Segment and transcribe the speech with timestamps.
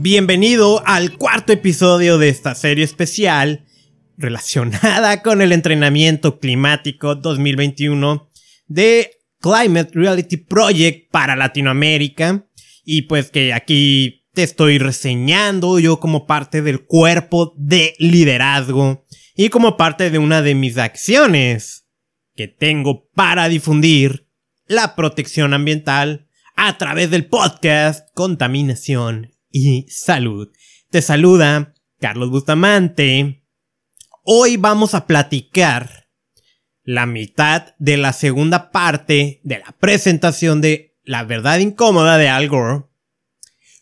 [0.00, 3.64] Bienvenido al cuarto episodio de esta serie especial
[4.16, 8.30] relacionada con el entrenamiento climático 2021
[8.68, 12.46] de Climate Reality Project para Latinoamérica.
[12.84, 19.04] Y pues que aquí te estoy reseñando yo como parte del cuerpo de liderazgo
[19.34, 21.88] y como parte de una de mis acciones
[22.36, 24.28] que tengo para difundir
[24.68, 30.48] la protección ambiental a través del podcast Contaminación y Salud.
[30.90, 33.42] Te saluda Carlos Bustamante.
[34.22, 36.08] Hoy vamos a platicar
[36.84, 42.48] la mitad de la segunda parte de la presentación de La verdad incómoda de Al
[42.48, 42.84] Gore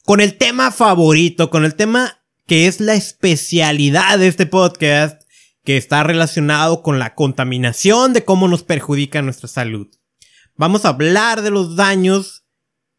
[0.05, 5.23] con el tema favorito, con el tema que es la especialidad de este podcast,
[5.65, 9.89] que está relacionado con la contaminación, de cómo nos perjudica nuestra salud.
[10.55, 12.46] Vamos a hablar de los daños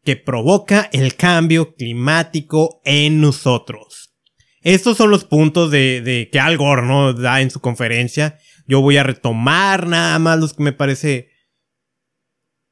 [0.04, 4.14] que provoca el cambio climático en nosotros.
[4.62, 7.12] Estos son los puntos de, que Al Gore ¿no?
[7.12, 8.38] da en su conferencia.
[8.66, 11.30] Yo voy a retomar nada más los que me parece...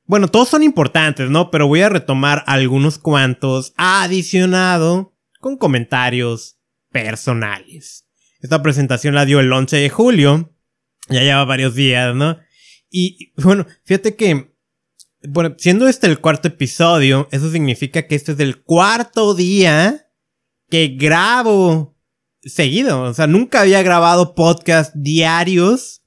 [0.05, 1.51] Bueno, todos son importantes, ¿no?
[1.51, 6.59] Pero voy a retomar algunos cuantos adicionado con comentarios
[6.91, 8.07] personales.
[8.41, 10.55] Esta presentación la dio el 11 de julio.
[11.09, 12.39] Ya lleva varios días, ¿no?
[12.91, 14.56] Y bueno, fíjate que
[15.29, 20.11] bueno, siendo este el cuarto episodio, eso significa que este es el cuarto día
[20.69, 21.97] que grabo
[22.43, 23.03] seguido.
[23.03, 26.03] O sea, nunca había grabado podcast diarios.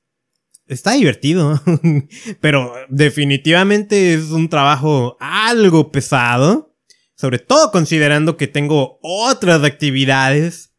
[0.68, 1.62] Está divertido,
[2.42, 6.76] pero definitivamente es un trabajo algo pesado,
[7.16, 10.72] sobre todo considerando que tengo otras actividades.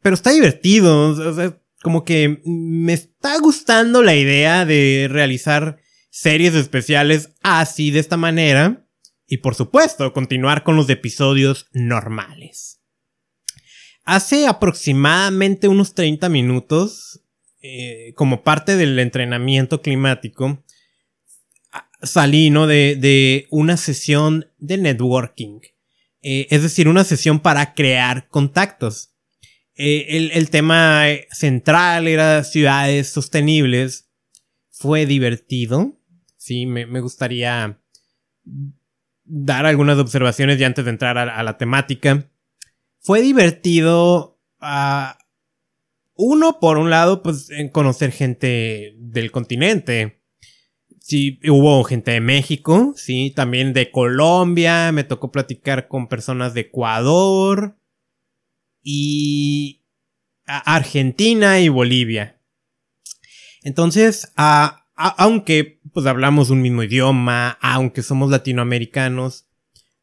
[0.00, 5.78] Pero está divertido, o sea, como que me está gustando la idea de realizar
[6.14, 8.86] series especiales así de esta manera
[9.26, 12.80] y por supuesto continuar con los episodios normales.
[14.04, 17.20] Hace aproximadamente unos 30 minutos,
[17.62, 20.62] eh, como parte del entrenamiento climático,
[22.00, 22.68] salí ¿no?
[22.68, 25.62] de, una sesión de networking.
[26.22, 29.10] Eh, es decir, una sesión para crear contactos.
[29.74, 34.10] Eh, el, el tema central era ciudades sostenibles.
[34.70, 35.98] Fue divertido
[36.44, 37.80] sí, me, gustaría
[39.24, 42.30] dar algunas observaciones ya antes de entrar a, la temática.
[43.00, 44.38] Fue divertido.
[44.60, 45.16] Uh,
[46.16, 50.20] uno, por un lado, pues conocer gente del continente.
[51.00, 56.62] Sí, hubo gente de México, sí, también de Colombia, me tocó platicar con personas de
[56.62, 57.78] Ecuador
[58.82, 59.82] y
[60.46, 62.38] Argentina y Bolivia.
[63.62, 69.46] Entonces, a aunque pues hablamos un mismo idioma, aunque somos latinoamericanos,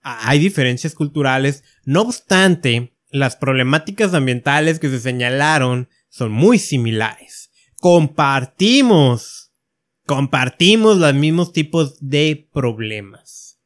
[0.01, 1.63] hay diferencias culturales.
[1.83, 7.51] No obstante, las problemáticas ambientales que se señalaron son muy similares.
[7.79, 9.51] Compartimos,
[10.05, 13.59] compartimos los mismos tipos de problemas.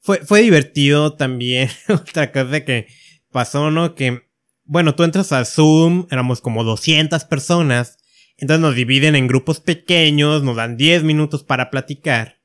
[0.00, 1.68] Fue, fue divertido también.
[1.88, 2.86] Otra cosa que
[3.32, 3.96] pasó, ¿no?
[3.96, 4.22] Que,
[4.64, 7.99] bueno, tú entras a Zoom, éramos como 200 personas
[8.40, 12.40] entonces nos dividen en grupos pequeños, nos dan 10 minutos para platicar.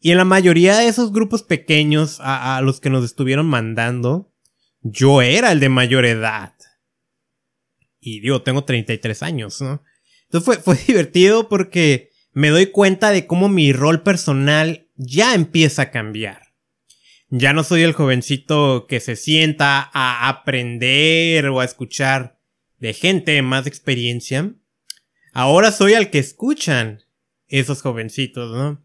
[0.00, 4.32] Y en la mayoría de esos grupos pequeños a, los que nos estuvieron mandando,
[4.80, 6.54] yo era el de mayor edad.
[8.00, 9.82] Y digo, tengo 33 años, ¿no?
[10.24, 15.82] Entonces fue, fue divertido porque me doy cuenta de cómo mi rol personal ya empieza
[15.82, 16.42] a cambiar.
[17.28, 22.38] Ya no soy el jovencito que se sienta a aprender o a escuchar
[22.78, 24.54] de gente más experiencia,
[25.38, 27.04] Ahora soy al que escuchan
[27.46, 28.84] esos jovencitos, ¿no?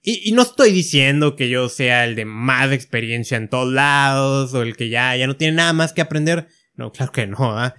[0.00, 4.62] Y, no estoy diciendo que yo sea el de más experiencia en todos lados o
[4.62, 6.46] el que ya, ya no tiene nada más que aprender.
[6.76, 7.58] No, claro que no.
[7.58, 7.74] ¿ah?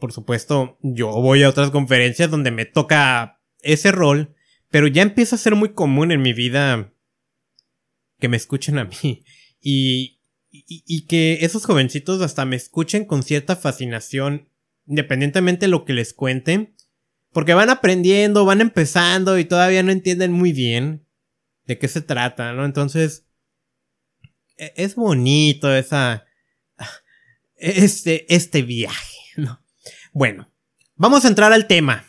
[0.00, 4.34] Por supuesto, yo voy a otras conferencias donde me toca ese rol,
[4.70, 6.94] pero ya empieza a ser muy común en mi vida
[8.18, 9.24] que me escuchen a mí.
[9.60, 14.48] Y, y, y que esos jovencitos hasta me escuchen con cierta fascinación,
[14.86, 16.75] independientemente de lo que les cuente
[17.36, 21.06] porque van aprendiendo, van empezando y todavía no entienden muy bien
[21.66, 22.64] de qué se trata, ¿no?
[22.64, 23.26] Entonces,
[24.56, 26.24] e-, es bonito esa,
[27.56, 29.62] este, este viaje, ¿no?
[30.14, 30.50] Bueno,
[30.94, 32.06] vamos a entrar al tema.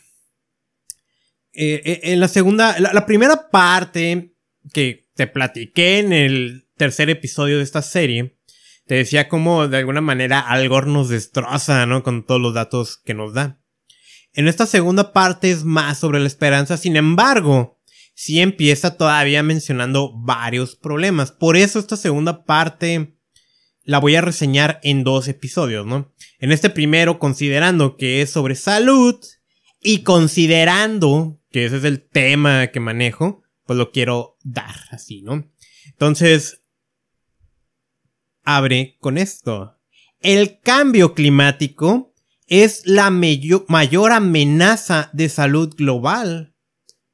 [1.51, 4.33] Eh, eh, en la segunda, la, primera parte
[4.71, 8.39] que te platiqué en el tercer episodio de esta serie,
[8.85, 12.01] te decía cómo de alguna manera Algor nos destroza, ¿no?
[12.01, 13.59] Con todos los datos que nos da.
[14.38, 17.80] En esta segunda parte es más sobre la esperanza, sin embargo,
[18.13, 21.31] sí empieza todavía mencionando varios problemas.
[21.31, 23.18] Por eso esta segunda parte
[23.81, 26.13] la voy a reseñar en dos episodios, ¿no?
[26.38, 29.19] En este primero, considerando que es sobre salud
[29.81, 35.50] y considerando que ese es el tema que manejo, pues lo quiero dar así, ¿no?
[35.88, 36.62] Entonces,
[38.44, 39.80] abre con esto.
[40.19, 42.13] El cambio climático
[42.47, 46.55] es la mayor amenaza de salud global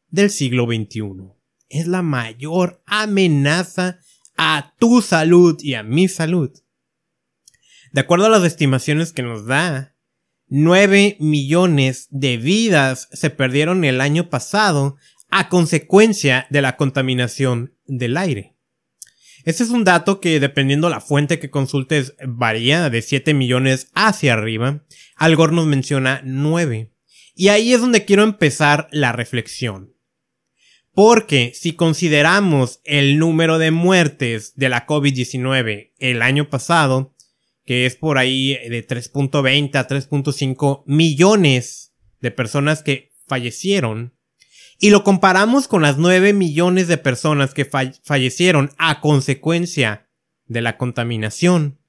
[0.10, 1.34] del siglo XXI.
[1.70, 4.00] Es la mayor amenaza
[4.38, 6.52] a tu salud y a mi salud.
[7.92, 9.96] De acuerdo a las estimaciones que nos da,
[10.48, 14.98] 9 millones de vidas se perdieron el año pasado
[15.30, 18.53] a consecuencia de la contaminación del aire.
[19.46, 24.34] Este es un dato que dependiendo la fuente que consultes varía de 7 millones hacia
[24.34, 24.86] arriba.
[25.16, 26.92] Algor nos menciona 9.
[27.36, 29.94] Y ahí es donde quiero empezar la reflexión.
[30.94, 37.16] Porque si consideramos el número de muertes de la COVID-19 el año pasado,
[37.66, 44.14] que es por ahí de 3.20 a 3.5 millones de personas que fallecieron,
[44.84, 50.10] y lo comparamos con las 9 millones de personas que fallecieron a consecuencia
[50.46, 51.80] de la contaminación,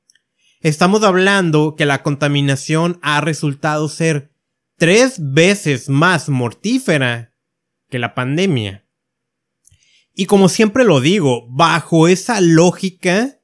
[0.61, 4.31] estamos hablando que la contaminación ha resultado ser
[4.77, 7.35] tres veces más mortífera
[7.89, 8.87] que la pandemia.
[10.15, 13.41] Y como siempre lo digo, bajo esa lógica,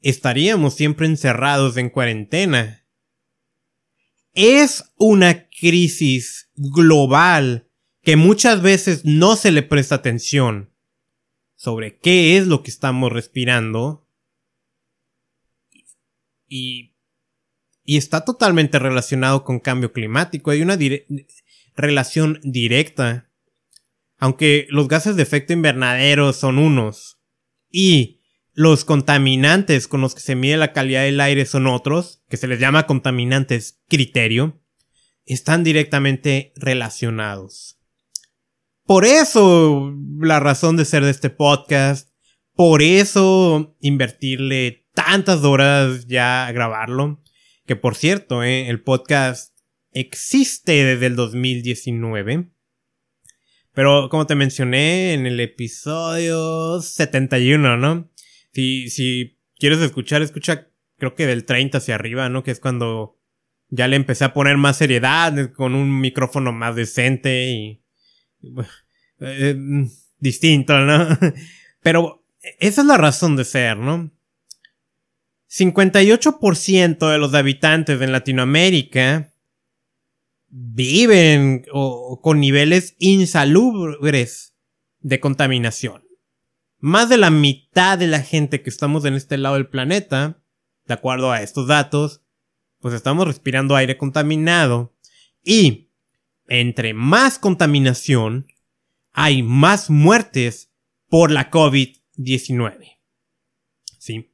[0.00, 2.86] estaríamos siempre encerrados en cuarentena.
[4.32, 7.68] Es una crisis global
[8.02, 10.70] que muchas veces no se le presta atención
[11.54, 14.08] sobre qué es lo que estamos respirando
[16.48, 16.90] y,
[17.84, 20.50] está totalmente relacionado con cambio climático.
[20.50, 20.78] Hay una
[21.76, 23.28] relación directa.
[24.18, 27.18] Aunque los gases de efecto invernadero son unos
[27.70, 28.20] y
[28.52, 32.46] los contaminantes con los que se mide la calidad del aire son otros, que se
[32.46, 34.60] les llama contaminantes criterio,
[35.24, 37.81] están directamente relacionados.
[38.92, 42.10] Por eso la razón de ser de este podcast,
[42.54, 47.22] por eso invertirle tantas horas ya a grabarlo,
[47.64, 49.56] que por cierto, eh, el podcast
[49.92, 52.50] existe desde el 2019.
[53.72, 58.10] Pero como te mencioné en el episodio 71, ¿no?
[58.52, 60.68] Si, si quieres escuchar, escucha
[60.98, 62.42] creo que del 30 hacia arriba, ¿no?
[62.42, 63.18] Que es cuando
[63.70, 67.82] ya le empecé a poner más seriedad, con un micrófono más decente y...
[69.22, 69.86] Eh,
[70.18, 71.18] distinto, ¿no?
[71.80, 72.24] Pero
[72.58, 74.10] esa es la razón de ser, ¿no?
[75.50, 79.32] 58% de los habitantes en Latinoamérica
[80.48, 81.64] viven
[82.20, 84.54] con niveles insalubres
[85.00, 86.02] de contaminación
[86.82, 90.42] más de la mitad de la gente que estamos en este lado del planeta,
[90.84, 92.22] de acuerdo a estos datos,
[92.80, 94.92] pues estamos respirando aire contaminado.
[95.44, 95.90] Y
[96.48, 98.48] entre más contaminación,
[99.12, 100.72] hay más muertes
[101.08, 102.98] por la COVID-19.
[103.98, 104.32] ¿Sí?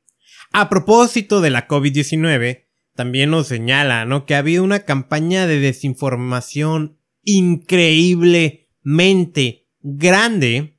[0.53, 4.27] A propósito de la COVID-19, también nos señala, ¿no?
[4.27, 10.75] Que ha habido una campaña de desinformación increíblemente grande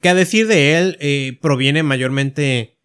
[0.00, 2.78] que a decir de él eh, proviene mayormente,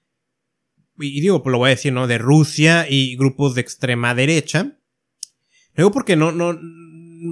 [0.98, 2.08] y digo, pues lo voy a decir, ¿no?
[2.08, 4.80] De Rusia y grupos de extrema derecha.
[5.76, 6.58] Luego porque no, no,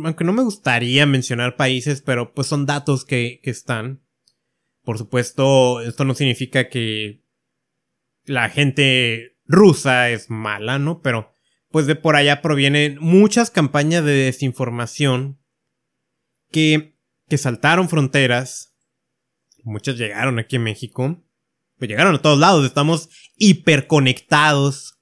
[0.03, 4.03] aunque no me gustaría mencionar países, pero pues son datos que, que están.
[4.84, 7.24] Por supuesto, esto no significa que
[8.25, 11.01] la gente rusa es mala, ¿no?
[11.01, 11.32] Pero
[11.70, 15.39] pues de por allá provienen muchas campañas de desinformación
[16.50, 18.77] que, que saltaron fronteras
[19.67, 21.24] muchas llegaron aquí en México,
[21.77, 24.96] pues llegaron a todos lados, estamos hiperconectados.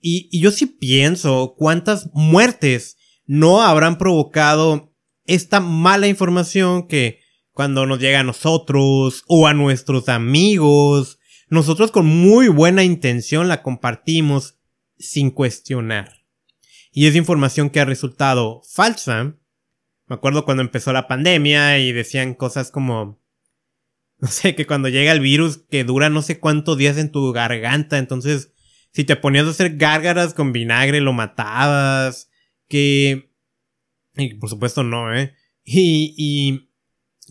[0.00, 4.94] Y, y yo sí pienso cuántas muertes no habrán provocado
[5.26, 7.20] esta mala información que
[7.52, 13.62] cuando nos llega a nosotros o a nuestros amigos, nosotros con muy buena intención la
[13.62, 14.58] compartimos
[14.98, 16.24] sin cuestionar.
[16.90, 19.36] Y es información que ha resultado falsa.
[20.06, 23.24] Me acuerdo cuando empezó la pandemia y decían cosas como
[24.18, 27.32] no sé, que cuando llega el virus que dura no sé cuántos días en tu
[27.32, 28.52] garganta, entonces
[28.90, 32.30] si te ponías a hacer gárgaras con vinagre lo matabas,
[32.74, 33.30] que...
[34.16, 35.32] Y por supuesto no, ¿eh?
[35.62, 36.14] Y...
[36.18, 36.70] y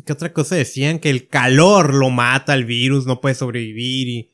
[0.05, 0.99] ¿Qué otra cosa decían?
[0.99, 4.31] Que el calor lo mata al virus, no puede sobrevivir y...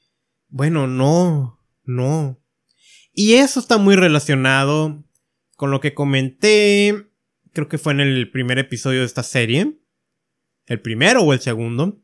[0.49, 2.39] Bueno, no, no.
[3.11, 5.03] Y eso está muy relacionado
[5.57, 7.07] con lo que comenté,
[7.53, 9.79] creo que fue en el primer episodio de esta serie.
[10.67, 12.03] El primero o el segundo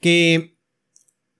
[0.00, 0.58] que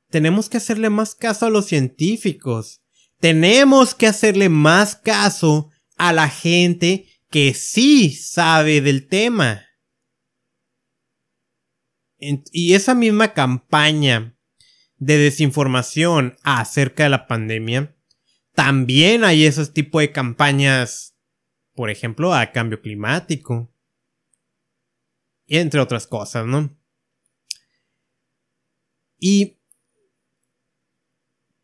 [0.08, 2.82] tenemos que hacerle más caso a los científicos
[3.22, 5.70] tenemos que hacerle más caso
[6.02, 9.64] a la gente que sí sabe del tema.
[12.18, 14.36] Y esa misma campaña
[14.96, 17.96] de desinformación acerca de la pandemia,
[18.52, 21.16] también hay esos tipos de campañas,
[21.72, 23.72] por ejemplo, a cambio climático.
[25.46, 26.76] Y entre otras cosas, ¿no?
[29.20, 29.60] Y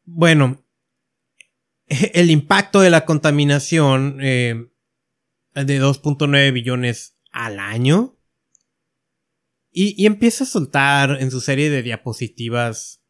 [0.05, 0.65] bueno,
[2.15, 4.67] el impacto de la contaminación eh,
[5.55, 8.17] de 2.9 billones al año.
[9.71, 13.01] Y, empieza a soltar en su serie de diapositivas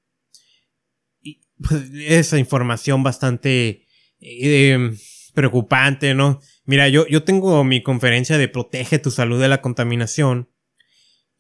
[1.66, 3.86] pues, esa información bastante
[4.20, 4.90] eh,
[5.34, 6.40] preocupante, ¿no?
[6.64, 10.50] Mira, yo, yo tengo mi conferencia de Protege tu salud de la contaminación.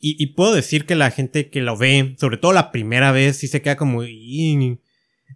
[0.00, 3.48] Y, puedo decir que la gente que lo ve, sobre todo la primera vez, sí
[3.48, 4.04] se queda como...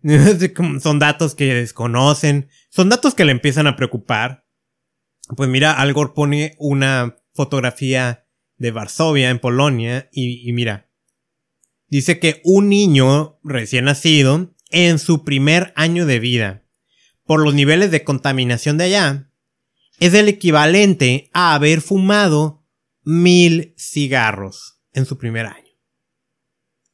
[0.81, 4.47] son datos que desconocen, son datos que le empiezan a preocupar.
[5.37, 10.91] Pues mira, Algor pone una fotografía de Varsovia en Polonia y, y mira,
[11.89, 16.65] dice que un niño recién nacido en su primer año de vida,
[17.25, 19.31] por los niveles de contaminación de allá,
[20.01, 22.67] es el equivalente a haber fumado
[23.05, 25.73] mil cigarros en su primer año.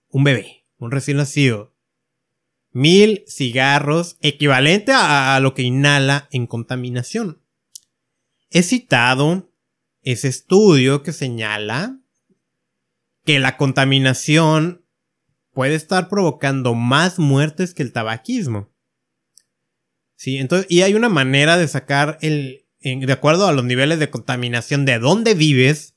[0.08, 1.77] Un bebé, un recién nacido,
[2.78, 7.42] mil cigarros, equivalente a, lo que inhala en contaminación.
[8.50, 9.52] He citado
[10.02, 11.98] ese estudio que señala
[13.24, 14.86] que la contaminación
[15.52, 18.72] puede estar provocando más muertes que el tabaquismo.
[20.14, 24.08] Sí, entonces, y hay una manera de sacar el, de acuerdo a los niveles de
[24.08, 25.96] contaminación de dónde vives,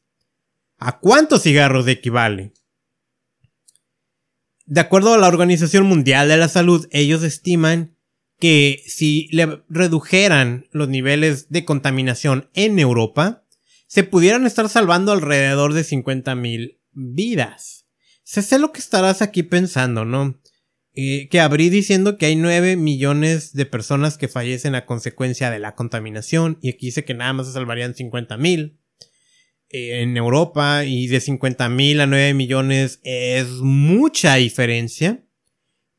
[0.77, 2.53] a cuántos cigarros equivale.
[4.71, 7.97] De acuerdo a la Organización Mundial de la Salud, ellos estiman
[8.39, 13.43] que si le redujeran los niveles de contaminación en Europa,
[13.87, 17.85] se pudieran estar salvando alrededor de 50.000 vidas.
[18.23, 20.39] Se sé lo que estarás aquí pensando, ¿no?
[20.93, 25.59] Eh, que abrí diciendo que hay 9 millones de personas que fallecen a consecuencia de
[25.59, 28.77] la contaminación y aquí dice que nada más se salvarían 50.000.
[29.73, 35.25] En Europa y de 50 mil a 9 millones es mucha diferencia.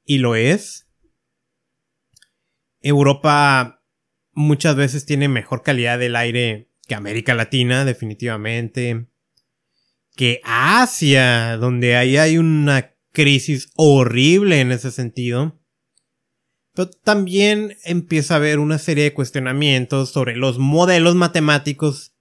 [0.04, 0.88] Y lo es.
[2.82, 3.82] Europa
[4.32, 9.06] muchas veces tiene mejor calidad del aire que América Latina, definitivamente.
[10.16, 15.58] Que Asia, donde ahí hay una crisis horrible en ese sentido.
[16.74, 22.11] Pero también empieza a haber una serie de cuestionamientos sobre los modelos matemáticos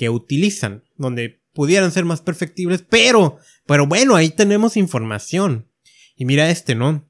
[0.00, 5.70] que utilizan, donde pudieran ser más perfectibles, pero, pero bueno, ahí tenemos información.
[6.16, 7.06] Y mira este, ¿no?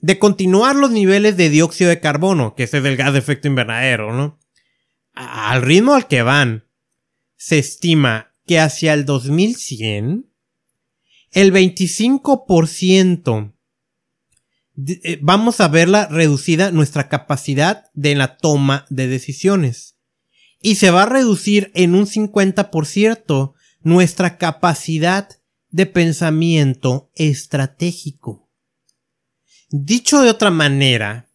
[0.00, 4.12] De continuar los niveles de dióxido de carbono, que es el gas de efecto invernadero,
[4.12, 4.40] ¿no?
[5.12, 6.64] Al ritmo al que van,
[7.36, 10.28] se estima que hacia el 2100,
[11.30, 13.54] el 25%
[15.04, 19.92] eh, vamos a verla reducida nuestra capacidad de la toma de decisiones
[20.62, 23.52] y se va a reducir en un 50%
[23.82, 25.28] nuestra capacidad
[25.70, 28.48] de pensamiento estratégico.
[29.70, 31.28] Dicho de otra manera,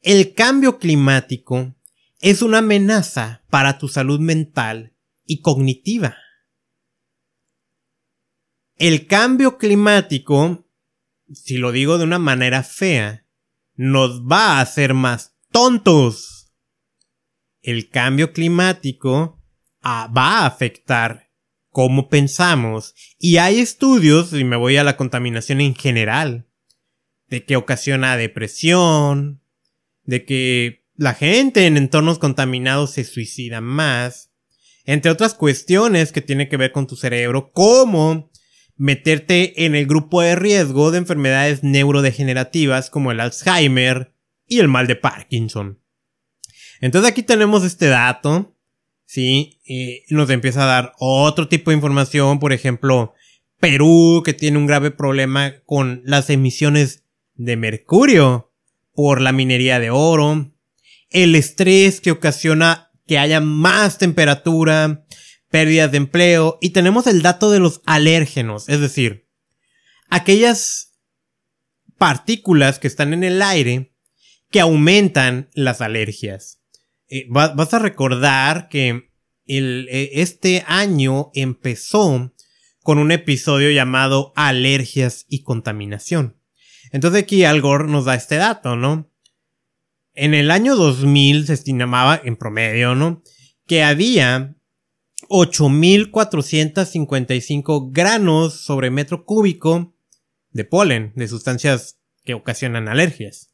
[0.00, 1.74] el cambio climático
[2.20, 6.16] es una amenaza para tu salud mental y cognitiva.
[8.76, 10.68] El cambio climático,
[11.32, 13.26] si lo digo de una manera fea,
[13.74, 16.35] nos va a hacer más tontos
[17.66, 19.42] el cambio climático
[19.82, 21.32] ah, va a afectar
[21.70, 22.94] cómo pensamos.
[23.18, 26.46] Y hay estudios, y me voy a la contaminación en general,
[27.28, 29.42] de que ocasiona depresión,
[30.04, 34.30] de que la gente en entornos contaminados se suicida más,
[34.84, 38.30] entre otras cuestiones que tienen que ver con tu cerebro, como
[38.76, 44.14] meterte en el grupo de riesgo de enfermedades neurodegenerativas como el Alzheimer
[44.46, 45.80] y el mal de Parkinson.
[46.80, 48.54] Entonces aquí tenemos este dato,
[49.04, 49.60] ¿sí?
[49.64, 53.14] Y nos empieza a dar otro tipo de información, por ejemplo,
[53.58, 57.04] Perú, que tiene un grave problema con las emisiones
[57.34, 58.52] de mercurio
[58.94, 60.52] por la minería de oro,
[61.10, 65.06] el estrés que ocasiona que haya más temperatura,
[65.50, 69.28] pérdidas de empleo, y tenemos el dato de los alérgenos, es decir,
[70.08, 70.94] aquellas
[71.98, 73.92] partículas que están en el aire
[74.50, 76.60] que aumentan las alergias.
[77.08, 79.10] Eh, vas a recordar que
[79.46, 82.34] eh, este año empezó
[82.82, 86.40] con un episodio llamado Alergias y Contaminación.
[86.92, 89.10] Entonces aquí Algor nos da este dato, ¿no?
[90.16, 93.22] en el año 2000 se estimaba en promedio, ¿no?
[93.66, 94.56] Que había
[95.28, 99.94] 8.455 granos sobre metro cúbico
[100.50, 103.52] de polen, de sustancias que ocasionan alergias.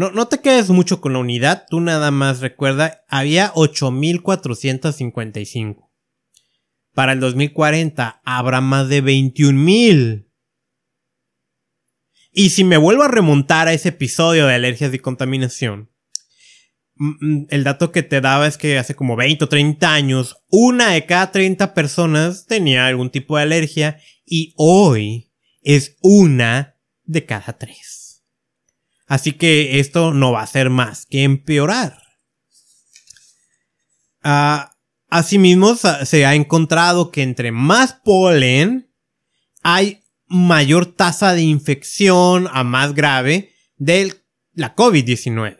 [0.00, 5.90] No, no te quedes mucho con la unidad, tú nada más recuerda, había 8.455.
[6.94, 10.26] Para el 2040 habrá más de 21.000.
[12.32, 15.90] Y si me vuelvo a remontar a ese episodio de alergias y contaminación,
[16.94, 20.38] mm, mm, el dato que te daba es que hace como 20 o 30 años,
[20.48, 25.30] una de cada 30 personas tenía algún tipo de alergia y hoy
[25.60, 27.99] es una de cada tres.
[29.10, 32.00] Así que esto no va a ser más que empeorar.
[34.22, 34.76] Ah,
[35.08, 38.94] asimismo, se ha encontrado que entre más polen
[39.64, 44.14] hay mayor tasa de infección a más grave de
[44.52, 45.58] la COVID-19.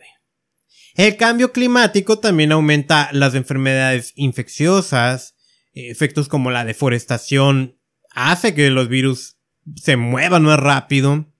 [0.95, 5.35] El cambio climático también aumenta las enfermedades infecciosas,
[5.73, 7.77] efectos como la deforestación
[8.11, 9.39] hace que los virus
[9.75, 11.30] se muevan más rápido,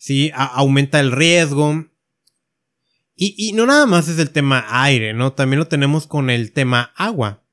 [0.00, 0.32] ¿sí?
[0.34, 1.86] aumenta el riesgo.
[3.14, 5.34] Y, y no nada más es el tema aire, ¿no?
[5.34, 7.44] También lo tenemos con el tema agua.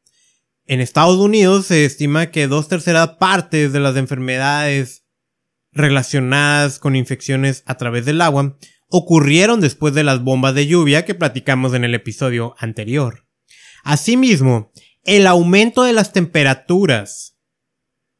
[0.66, 5.04] En Estados Unidos se estima que dos terceras partes de las enfermedades
[5.74, 11.16] relacionadas con infecciones a través del agua ocurrieron después de las bombas de lluvia que
[11.16, 13.28] platicamos en el episodio anterior.
[13.84, 14.72] Asimismo,
[15.04, 17.38] el aumento de las temperaturas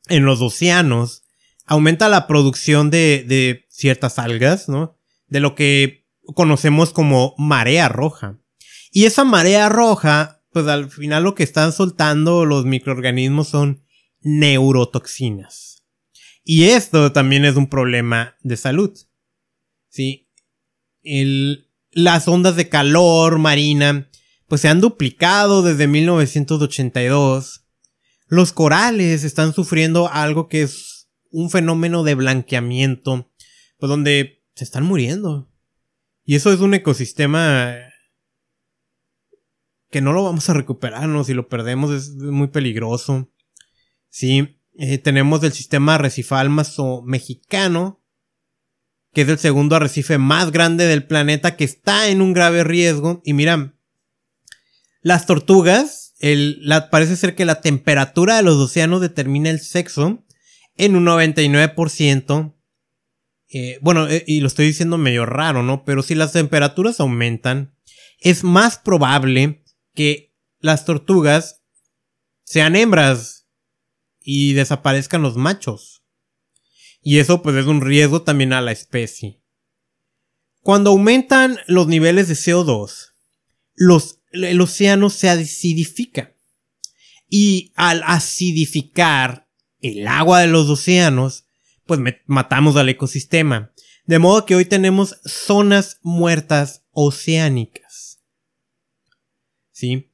[0.08, 1.24] en los océanos
[1.66, 4.98] aumenta la producción de, de ciertas algas, ¿no?
[5.28, 8.40] De lo que conocemos como marea roja.
[8.92, 13.84] Y esa marea roja, pues al final lo que están soltando los microorganismos son
[14.22, 15.86] neurotoxinas.
[16.44, 18.98] Y esto también es un problema de salud.
[19.90, 20.28] ¿Sí?
[21.04, 24.10] El, las ondas de calor marina,
[24.48, 27.66] pues se han duplicado desde 1982.
[28.28, 33.32] Los corales están sufriendo algo que es un fenómeno de blanqueamiento,
[33.78, 35.50] pues donde se están muriendo.
[36.24, 37.76] Y eso es un ecosistema
[39.90, 41.24] que no lo vamos a recuperar, ¿no?
[41.24, 43.32] Si lo perdemos es muy peligroso.
[44.10, 44.60] Sí.
[44.80, 48.04] Eh, tenemos el sistema arrecifal maso mexicano,
[49.14, 53.22] que es el segundo arrecife más grande del planeta que está en un grave riesgo.
[53.24, 53.76] Y mira,
[55.02, 56.62] las tortugas, el,
[56.92, 60.26] parece ser que la temperatura de los océanos determina el sexo
[60.76, 62.57] en un 99%.
[63.50, 65.86] Eh, bueno, eh, y lo estoy diciendo medio raro, ¿no?
[65.86, 67.76] Pero si las temperaturas aumentan,
[68.20, 71.62] es más probable que las tortugas
[72.44, 73.48] sean hembras
[74.22, 76.04] y desaparezcan los machos.
[77.02, 79.42] Y eso pues es un riesgo también a la especie.
[80.62, 83.14] Cuando aumentan los niveles de CO2,
[83.74, 86.36] los, el océano se acidifica.
[87.30, 91.47] Y al acidificar el agua de los océanos,
[91.88, 93.72] pues matamos al ecosistema.
[94.06, 98.22] De modo que hoy tenemos zonas muertas oceánicas.
[99.72, 100.12] ¿Sí?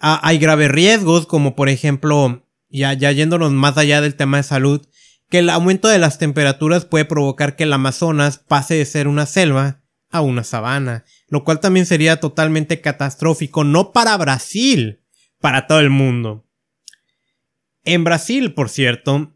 [0.00, 4.44] Ah, hay graves riesgos como por ejemplo ya, ya yéndonos más allá del tema de
[4.44, 4.86] salud,
[5.28, 9.26] que el aumento de las temperaturas puede provocar que el Amazonas pase de ser una
[9.26, 15.02] selva a una sabana, lo cual también sería totalmente catastrófico, no para Brasil,
[15.38, 16.46] para todo el mundo.
[17.84, 19.32] En Brasil, por cierto,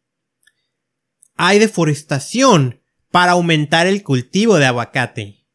[1.35, 2.81] Hay deforestación
[3.11, 5.45] para aumentar el cultivo de aguacate.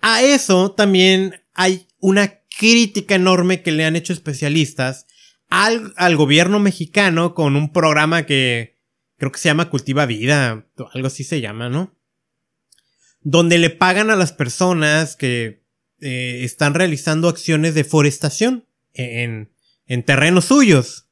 [0.00, 5.06] A eso también hay una crítica enorme que le han hecho especialistas
[5.52, 8.78] al, al gobierno mexicano con un programa que
[9.18, 11.94] creo que se llama Cultiva Vida, algo así se llama, ¿no?
[13.20, 15.62] Donde le pagan a las personas que
[16.00, 19.52] eh, están realizando acciones de forestación en,
[19.84, 21.10] en terrenos suyos.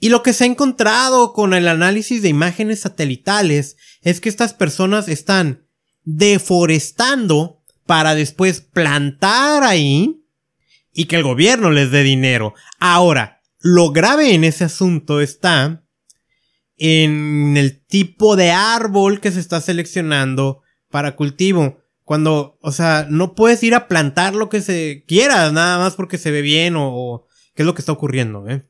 [0.00, 4.54] Y lo que se ha encontrado con el análisis de imágenes satelitales es que estas
[4.54, 5.68] personas están
[6.02, 10.21] deforestando para después plantar ahí
[10.92, 12.54] y que el gobierno les dé dinero.
[12.78, 15.84] Ahora, lo grave en ese asunto está
[16.76, 21.78] en el tipo de árbol que se está seleccionando para cultivo.
[22.04, 26.18] Cuando, o sea, no puedes ir a plantar lo que se quiera, nada más porque
[26.18, 28.68] se ve bien o, qué es lo que está ocurriendo, ¿eh?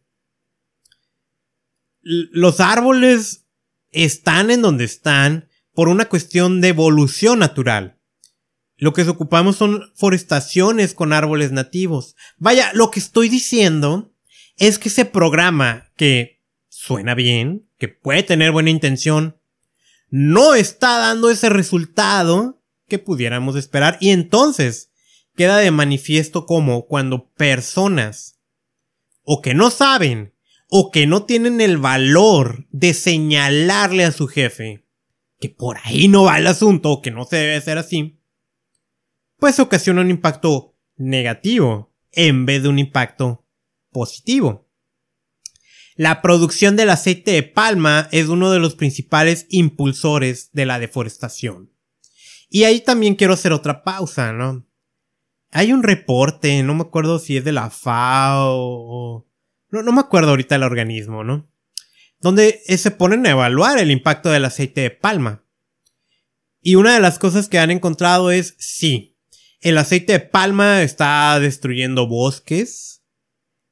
[2.03, 3.47] Los árboles
[3.91, 7.99] están en donde están por una cuestión de evolución natural.
[8.83, 12.17] Lo que ocupamos son forestaciones con árboles nativos.
[12.39, 14.13] Vaya, lo que estoy diciendo
[14.57, 19.37] es que ese programa que suena bien, que puede tener buena intención,
[20.11, 23.99] no está dando ese resultado que pudiéramos esperar.
[24.01, 24.91] Y entonces
[25.37, 28.41] queda de manifiesto como cuando personas
[29.23, 30.35] o que no saben
[30.69, 34.85] o que no tienen el valor de señalarle a su jefe
[35.39, 38.19] que por ahí no va el asunto o que no se debe hacer así,
[39.43, 43.45] pues ocasiona un impacto negativo en vez de un impacto
[43.91, 44.71] positivo.
[45.97, 51.73] La producción del aceite de palma es uno de los principales impulsores de la deforestación.
[52.51, 54.65] Y ahí también quiero hacer otra pausa, ¿no?
[55.51, 59.27] Hay un reporte, no me acuerdo si es de la FAO.
[59.71, 61.51] No, no me acuerdo ahorita el organismo, ¿no?
[62.21, 65.45] Donde se ponen a evaluar el impacto del aceite de palma.
[66.61, 69.12] Y una de las cosas que han encontrado es, sí,
[69.63, 73.03] el aceite de palma está destruyendo bosques.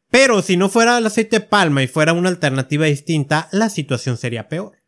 [0.09, 4.17] Pero si no fuera el aceite de palma y fuera una alternativa distinta, la situación
[4.17, 4.79] sería peor.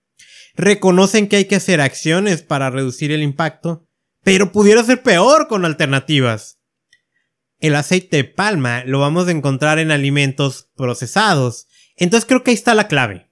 [0.54, 3.88] Reconocen que hay que hacer acciones para reducir el impacto,
[4.22, 6.60] pero pudiera ser peor con alternativas.
[7.58, 12.56] El aceite de palma lo vamos a encontrar en alimentos procesados, entonces creo que ahí
[12.56, 13.30] está la clave.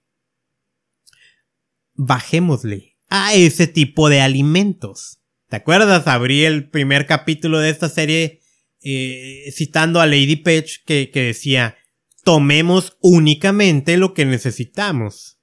[1.94, 5.19] Bajémosle a ese tipo de alimentos.
[5.50, 6.06] ¿Te acuerdas?
[6.06, 8.40] Abrí el primer capítulo de esta serie
[8.82, 11.76] eh, citando a Lady Page que, que decía,
[12.22, 15.40] tomemos únicamente lo que necesitamos.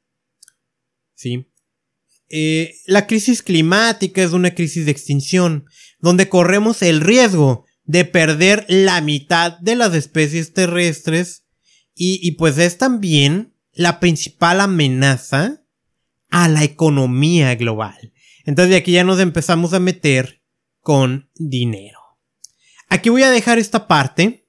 [1.13, 1.51] ¿Sí?
[2.29, 5.65] Eh, la crisis climática es una crisis de extinción,
[5.99, 11.45] donde corremos el riesgo de perder la mitad de las especies terrestres
[11.93, 15.65] y, y pues es también la principal amenaza
[16.29, 18.13] a la economía global.
[18.47, 20.41] Entonces de aquí ya nos empezamos a meter
[20.79, 21.99] con dinero.
[22.87, 24.47] Aquí voy a dejar esta parte.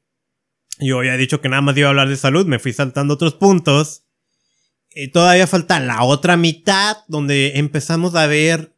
[0.79, 3.35] Yo había dicho que nada más iba a hablar de salud, me fui saltando otros
[3.35, 4.05] puntos.
[4.91, 8.77] Eh, todavía falta la otra mitad donde empezamos a ver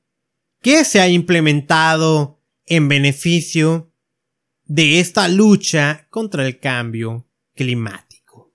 [0.63, 3.93] qué se ha implementado en beneficio
[4.65, 8.55] de esta lucha contra el cambio climático.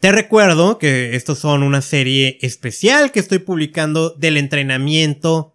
[0.00, 5.54] Te recuerdo que estos son una serie especial que estoy publicando del entrenamiento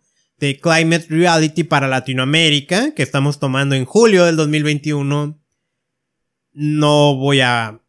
[0.51, 5.39] Climate Reality para Latinoamérica, que estamos tomando en julio del 2021.
[6.53, 7.79] No voy a...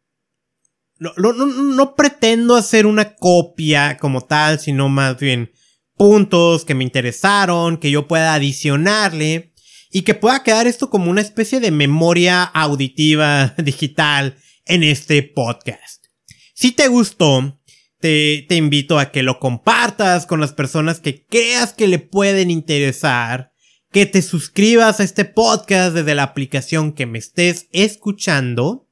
[0.98, 5.52] No, no, pretendo hacer una copia como tal, sino más bien
[5.96, 9.52] puntos que me interesaron, que yo pueda adicionarle
[9.90, 16.06] y que pueda quedar esto como una especie de memoria auditiva digital en este podcast.
[16.54, 17.60] Si te gustó,
[18.04, 23.54] te, invito a que lo compartas con las personas que creas que le pueden interesar,
[23.92, 28.90] que te suscribas a este podcast desde la aplicación que me estés escuchando.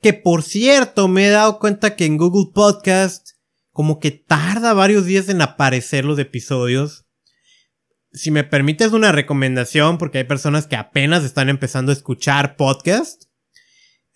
[0.00, 3.30] Que por cierto, me he dado cuenta que en Google Podcast
[3.72, 7.04] como que tarda varios días en aparecer los episodios.
[8.12, 13.24] Si me permites una recomendación, porque hay personas que apenas están empezando a escuchar podcast.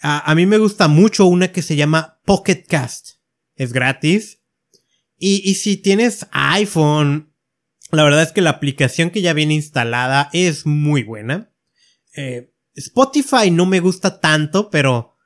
[0.00, 3.21] A, a mí me gusta mucho una que se llama Pocket Cast
[3.62, 4.42] es gratis.
[5.24, 7.32] Y, si tienes iPhone,
[7.92, 11.52] la verdad es que la aplicación que ya viene instalada es muy buena.
[12.16, 15.16] Eh, Spotify no me gusta tanto, pero...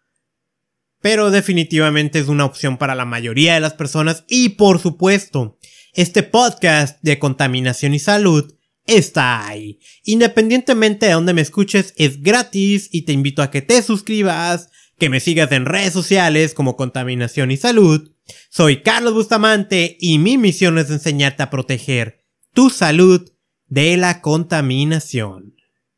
[1.01, 4.25] Pero definitivamente es una opción para la mayoría de las personas.
[4.29, 5.59] Y por supuesto,
[5.95, 8.55] este podcast de contaminación y salud
[8.87, 9.79] está ahí.
[10.05, 14.69] Independientemente de donde me escuches, es gratis y te invito a que te suscribas,
[14.99, 18.16] que me sigas en redes sociales como contaminación y salud
[18.51, 23.31] soy Carlos Bustamante y mi misión es enseñarte a proteger tu salud
[23.67, 25.56] de la contaminación.